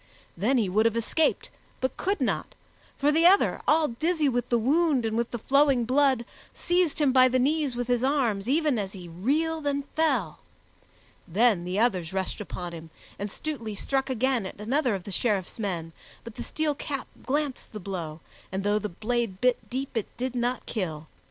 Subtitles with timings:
[0.35, 2.55] Then he would have escaped, but could not,
[2.97, 7.11] for the other, all dizzy with the wound and with the flowing blood, seized him
[7.11, 10.39] by the knees with his arms even as he reeled and fell.
[11.27, 15.59] Then the others rushed upon him, and Stutely struck again at another of the Sheriff's
[15.59, 15.93] men,
[16.23, 18.21] but the steel cap glanced the blow,
[18.51, 21.05] and though the blade bit deep, it did not kill.